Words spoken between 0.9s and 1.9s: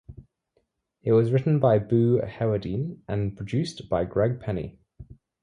It was written by